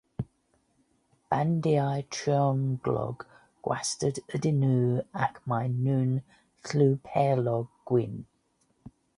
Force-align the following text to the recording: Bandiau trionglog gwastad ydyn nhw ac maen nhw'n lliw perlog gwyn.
Bandiau 1.33 1.99
trionglog 2.15 3.27
gwastad 3.67 4.21
ydyn 4.39 4.59
nhw 4.71 4.97
ac 5.27 5.39
maen 5.53 5.79
nhw'n 5.85 6.17
lliw 6.71 6.99
perlog 7.11 7.73
gwyn. 7.93 8.21